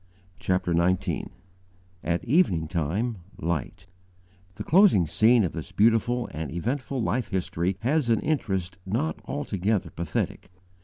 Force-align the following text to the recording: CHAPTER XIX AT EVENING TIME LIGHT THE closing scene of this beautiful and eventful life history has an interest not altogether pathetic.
CHAPTER 0.39 0.73
XIX 0.75 1.25
AT 2.03 2.25
EVENING 2.25 2.69
TIME 2.69 3.17
LIGHT 3.37 3.85
THE 4.55 4.63
closing 4.63 5.05
scene 5.05 5.43
of 5.43 5.51
this 5.51 5.71
beautiful 5.71 6.27
and 6.31 6.51
eventful 6.51 7.03
life 7.03 7.27
history 7.27 7.77
has 7.81 8.09
an 8.09 8.19
interest 8.21 8.79
not 8.83 9.17
altogether 9.25 9.91
pathetic. 9.91 10.49